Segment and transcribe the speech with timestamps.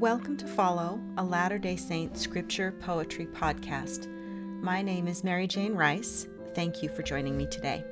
[0.00, 4.08] Welcome to Follow, a Latter day Saint scripture poetry podcast.
[4.60, 6.26] My name is Merrijane Rice.
[6.52, 7.84] Thank you for joining me today.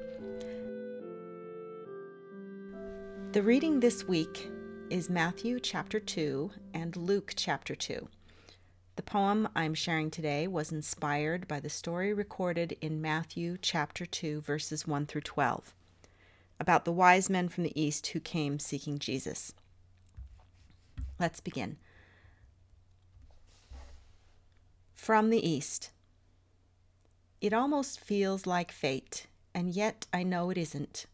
[3.30, 4.50] The reading this week
[4.91, 8.09] is Matthew chapter 2 and Luke chapter 2.
[8.96, 14.41] The poem I'm sharing today was inspired by the story recorded in Matthew chapter 2,
[14.41, 15.73] verses 1 through 12,
[16.59, 19.54] about the wise men from the east who came seeking Jesus.
[21.21, 21.76] Let's begin.
[25.02, 25.90] From the East.
[27.40, 31.06] It almost feels like fate, and yet I know it isn't.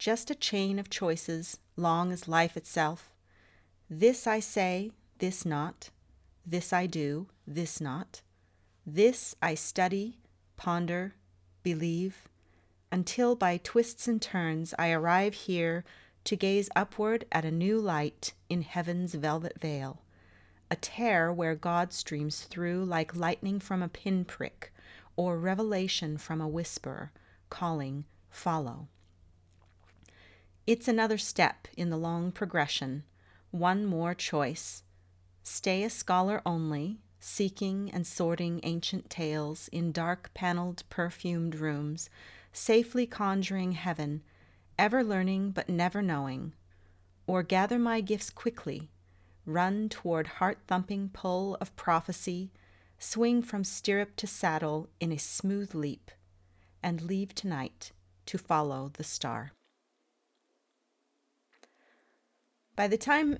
[0.00, 3.08] Just a chain of choices, long as life itself.
[3.88, 5.90] This I say, this not.
[6.44, 8.22] This I do, this not.
[8.84, 10.18] This I study,
[10.56, 11.14] ponder,
[11.62, 12.26] believe,
[12.90, 15.84] until by twists and turns I arrive here
[16.24, 20.02] to gaze upward at a new light in heaven's velvet veil
[20.70, 24.72] a tear where God streams through like lightning from a pinprick,
[25.16, 27.10] or revelation from a whisper,
[27.48, 28.86] calling, Follow.
[30.66, 33.02] It's another step in the long progression,
[33.50, 34.84] one more choice.
[35.42, 42.08] Stay a scholar only, seeking and sorting ancient tales in dark paneled, perfumed rooms,
[42.52, 44.22] safely conjuring heaven,
[44.78, 46.52] ever learning but never knowing.
[47.26, 48.90] Or gather my gifts quickly
[49.52, 52.50] run toward heart thumping pull of prophecy,
[52.98, 56.10] swing from stirrup to saddle in a smooth leap,
[56.82, 57.92] and leave tonight
[58.26, 59.52] to follow the star.
[62.76, 63.38] By the time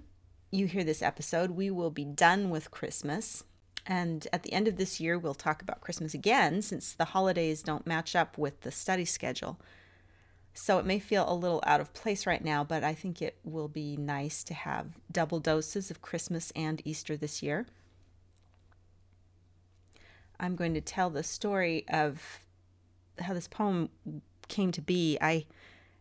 [0.50, 3.44] you hear this episode, we will be done with Christmas.
[3.86, 7.62] And at the end of this year, we'll talk about Christmas again since the holidays
[7.62, 9.58] don't match up with the study schedule.
[10.53, 13.39] So it may feel a little out of place right now, but I think it
[13.45, 17.66] will be nice to have double doses of Christmas and Easter this year.
[20.39, 22.41] I'm going to tell the story of
[23.21, 23.91] how this poem
[24.49, 25.19] came to be.
[25.21, 25.47] I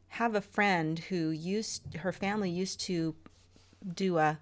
[0.10, 3.16] have a friend who used her family used to
[3.94, 4.40] do a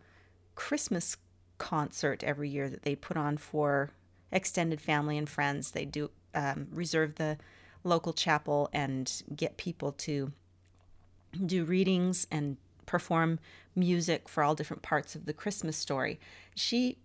[0.56, 1.18] Christmas
[1.58, 3.92] concert every year that they put on for
[4.32, 5.72] extended family and friends.
[5.72, 7.38] They do um, reserve the
[7.84, 10.32] local chapel and get people to
[11.46, 13.40] do readings and perform
[13.76, 16.20] music for all different parts of the Christmas story.
[16.56, 16.98] She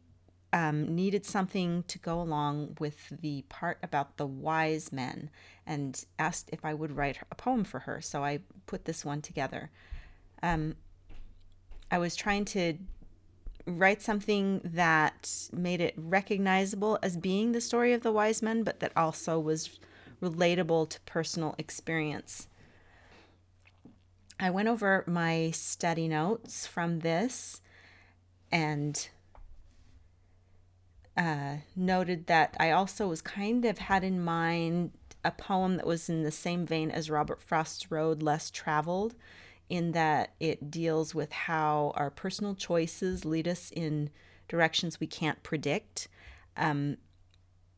[0.53, 5.31] um, needed something to go along with the part about the wise men
[5.67, 8.01] and asked if I would write a poem for her.
[8.01, 9.71] So I put this one together.
[10.43, 10.77] Um,
[11.91, 12.75] I was trying to
[13.67, 18.81] write something that made it recognizable as being the story of the wise men, but
[18.81, 19.79] that also was
[20.23, 22.49] relatable to personal experience.
[24.39, 27.61] I went over my study notes from this
[28.51, 29.09] and
[31.17, 34.93] uh, noted that I also was kind of had in mind
[35.25, 39.15] a poem that was in the same vein as Robert Frost's Road Less Traveled,
[39.69, 44.11] in that it deals with how our personal choices lead us in
[44.49, 46.09] directions we can't predict.
[46.57, 46.97] Um,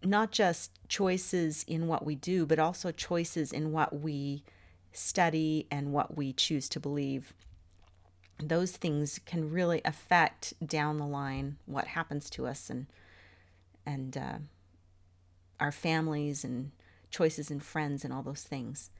[0.04, 4.44] not just choices in what we do, but also choices in what we
[4.92, 7.32] study and what we choose to believe.
[8.42, 12.86] Those things can really affect down the line what happens to us and
[13.86, 14.38] and uh,
[15.60, 16.72] our families and
[17.10, 18.90] choices and friends and all those things.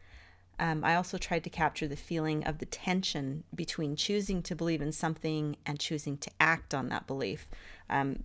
[0.58, 4.82] Um, I also tried to capture the feeling of the tension between choosing to believe
[4.82, 7.48] in something and choosing to act on that belief.
[7.90, 8.24] Um,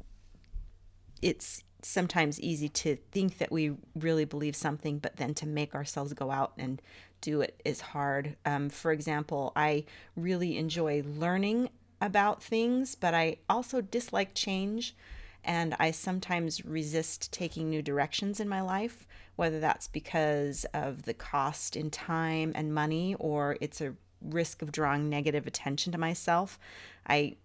[1.22, 6.14] it's sometimes easy to think that we really believe something, but then to make ourselves
[6.14, 6.82] go out and
[7.22, 8.36] do it is hard.
[8.46, 9.86] Um, for example, I
[10.16, 11.70] really enjoy learning
[12.02, 14.96] about things, but I also dislike change.
[15.44, 19.08] And I sometimes resist taking new directions in my life,
[19.38, 24.72] whether that's because of the cost in time and money or it's a risk of
[24.72, 26.60] drawing negative attention to myself.
[27.08, 27.38] I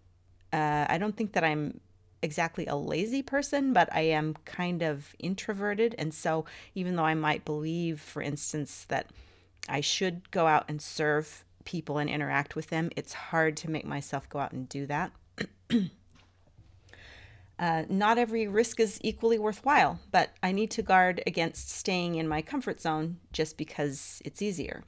[0.52, 1.80] uh, I don't think that I'm
[2.24, 5.94] exactly a lazy person, but I am kind of introverted.
[5.98, 9.10] And so, even though I might believe, for instance, that
[9.68, 13.84] I should go out and serve people and interact with them, it's hard to make
[13.84, 15.12] myself go out and do that.
[17.58, 22.26] uh, not every risk is equally worthwhile, but I need to guard against staying in
[22.26, 24.82] my comfort zone just because it's easier.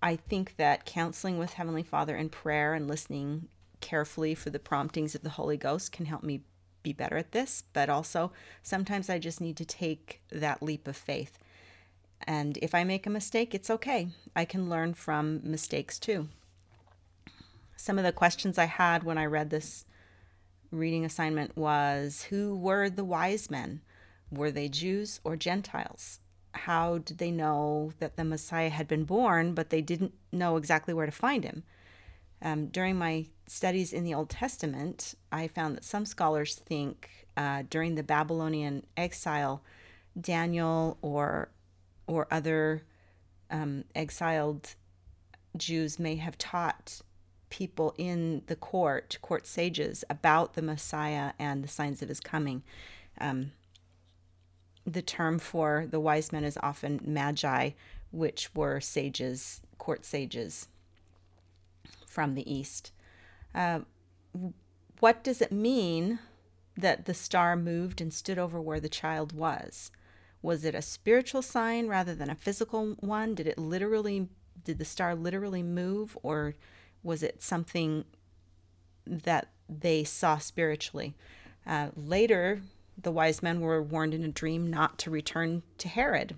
[0.00, 3.48] I think that counseling with Heavenly Father and prayer and listening
[3.80, 6.42] carefully for the promptings of the Holy Ghost can help me
[6.82, 8.32] be better at this, but also
[8.62, 11.38] sometimes I just need to take that leap of faith.
[12.26, 14.08] And if I make a mistake, it's okay.
[14.34, 16.28] I can learn from mistakes too.
[17.76, 19.84] Some of the questions I had when I read this
[20.70, 23.80] reading assignment was Who were the wise men?
[24.30, 26.20] Were they Jews or Gentiles?
[26.52, 30.92] How did they know that the Messiah had been born, but they didn't know exactly
[30.92, 31.62] where to find him?
[32.40, 37.64] Um, during my studies in the Old Testament, I found that some scholars think uh,
[37.68, 39.62] during the Babylonian exile,
[40.18, 41.50] Daniel or
[42.06, 42.82] or other
[43.50, 44.74] um, exiled
[45.56, 47.00] Jews may have taught
[47.50, 52.62] people in the court, court sages, about the Messiah and the signs of his coming.
[53.20, 53.52] Um,
[54.86, 57.70] the term for the wise men is often magi,
[58.10, 60.68] which were sages, court sages
[62.18, 62.90] from the east.
[63.54, 63.78] Uh,
[64.98, 66.18] what does it mean
[66.76, 69.92] that the star moved and stood over where the child was?
[70.42, 73.36] Was it a spiritual sign rather than a physical one?
[73.36, 74.26] Did it literally,
[74.64, 76.56] did the star literally move, or
[77.04, 78.04] was it something
[79.06, 81.14] that they saw spiritually?
[81.64, 82.62] Uh, later,
[83.00, 86.34] the wise men were warned in a dream not to return to Herod.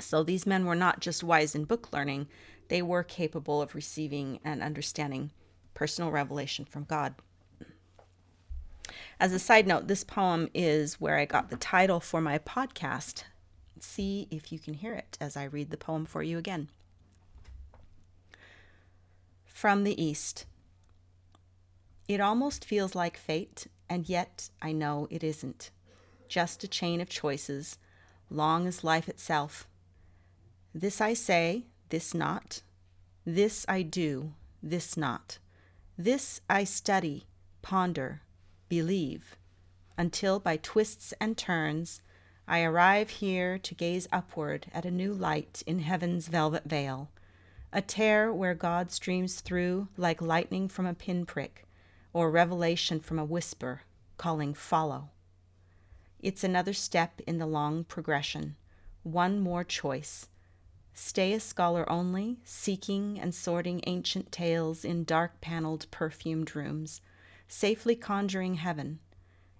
[0.00, 2.28] So these men were not just wise in book learning,
[2.68, 5.30] they were capable of receiving and understanding
[5.74, 7.14] personal revelation from God.
[9.20, 13.24] As a side note, this poem is where I got the title for my podcast.
[13.80, 16.68] See if you can hear it as I read the poem for you again.
[19.44, 20.46] From the East.
[22.08, 25.70] It almost feels like fate, and yet I know it isn't.
[26.28, 27.78] Just a chain of choices,
[28.30, 29.67] long as life itself.
[30.74, 32.62] This I say, this not.
[33.24, 34.32] This I do,
[34.62, 35.38] this not.
[35.96, 37.26] This I study,
[37.62, 38.22] ponder,
[38.68, 39.36] believe,
[39.96, 42.00] until by twists and turns
[42.46, 47.10] I arrive here to gaze upward at a new light in heaven's velvet veil,
[47.72, 51.66] a tear where God streams through like lightning from a pinprick,
[52.14, 53.82] or revelation from a whisper
[54.16, 55.10] calling follow.
[56.20, 58.56] It's another step in the long progression,
[59.02, 60.28] one more choice.
[61.00, 67.00] Stay a scholar only, seeking and sorting ancient tales in dark paneled, perfumed rooms
[67.46, 68.98] safely conjuring heaven,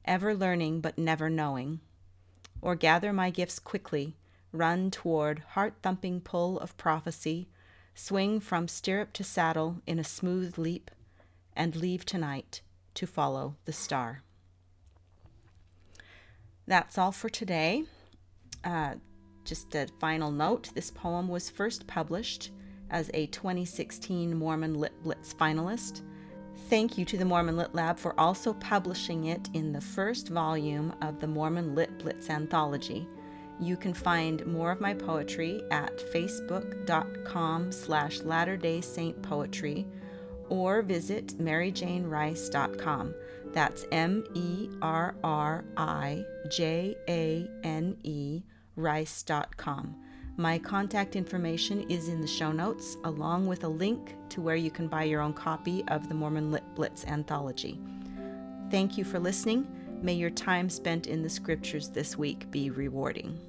[0.05, 1.79] ever learning but never knowing,
[2.61, 4.17] or gather my gifts quickly,
[4.51, 7.49] run toward heart thumping pull of prophecy,
[7.95, 10.91] swing from stirrup to saddle in a smooth leap,
[11.55, 12.63] and leave tonight
[12.95, 14.25] to follow the star.
[16.67, 17.85] That's all for today.
[18.65, 18.97] Uh,
[19.49, 22.51] just a final note this poem was first published
[22.91, 26.03] as a 2016 Mormon Lit Blitz finalist
[26.69, 30.93] Thank you to the Mormon Lit Lab for also publishing it in the first volume
[31.01, 33.09] of the Mormon Lit Blitz anthology.
[33.59, 39.87] You can find more of my poetry at facebook.com slash Latter-day Saint Poetry
[40.51, 43.15] or visit merrijanerice.com.
[43.55, 44.43] That's M-E-R-R-I-J-A-N-E
[48.79, 49.97] rice.com.
[50.37, 54.71] My contact information is in the show notes, along with a link to where you
[54.71, 57.81] can buy your own copy of the Mormon Lit Blitz anthology.
[58.71, 59.67] Thank you for listening.
[60.01, 63.41] May your time spent in the scriptures this week be rewarding.